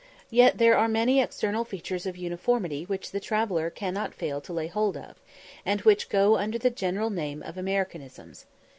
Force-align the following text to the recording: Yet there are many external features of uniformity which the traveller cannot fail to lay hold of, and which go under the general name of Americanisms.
Yet 0.31 0.57
there 0.57 0.75
are 0.79 0.87
many 0.87 1.21
external 1.21 1.63
features 1.63 2.07
of 2.07 2.17
uniformity 2.17 2.85
which 2.85 3.11
the 3.11 3.19
traveller 3.19 3.69
cannot 3.69 4.15
fail 4.15 4.41
to 4.41 4.51
lay 4.51 4.65
hold 4.65 4.97
of, 4.97 5.21
and 5.63 5.81
which 5.81 6.09
go 6.09 6.37
under 6.37 6.57
the 6.57 6.71
general 6.71 7.11
name 7.11 7.43
of 7.43 7.55
Americanisms. 7.55 8.47